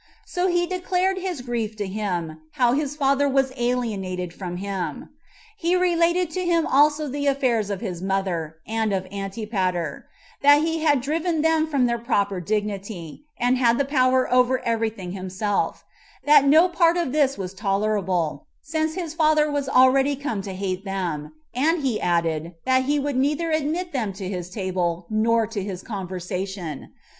So 0.25 0.47
he 0.47 0.65
declared 0.65 1.19
his 1.19 1.41
grief 1.41 1.75
to 1.75 1.85
him, 1.85 2.39
how 2.53 2.73
his 2.73 2.95
father 2.95 3.29
was 3.29 3.53
alienated 3.55 4.33
from 4.33 4.57
him. 4.57 5.09
He 5.55 5.75
related 5.75 6.31
to 6.31 6.43
him 6.43 6.65
also 6.65 7.07
the 7.07 7.27
affairs 7.27 7.69
of 7.69 7.81
his 7.81 8.01
mother, 8.01 8.55
and 8.67 8.93
of 8.93 9.05
Antipater; 9.11 10.07
that 10.41 10.63
he 10.63 10.79
had 10.81 11.01
driven 11.01 11.43
them 11.43 11.67
from 11.67 11.85
their 11.85 11.99
proper 11.99 12.39
dignity, 12.41 13.25
and 13.39 13.59
had 13.59 13.77
the 13.77 13.85
power 13.85 14.27
over 14.33 14.57
every 14.65 14.89
thing 14.89 15.11
himself; 15.11 15.83
that 16.25 16.47
no 16.47 16.67
part 16.67 16.97
of 16.97 17.11
this 17.11 17.37
was 17.37 17.53
tolerable, 17.53 18.47
since 18.63 18.95
his 18.95 19.13
father 19.13 19.51
was 19.51 19.69
already 19.69 20.15
come 20.15 20.41
to 20.41 20.53
hate 20.55 20.83
them; 20.83 21.31
and 21.53 21.83
he 21.83 22.01
added, 22.01 22.55
that 22.65 22.85
he 22.85 22.97
would 22.97 23.17
neither 23.17 23.51
admit 23.51 23.93
them 23.93 24.13
to 24.13 24.27
his 24.27 24.49
table, 24.49 25.05
nor 25.11 25.45
to 25.45 25.61
his 25.61 25.83
conversation. 25.83 26.89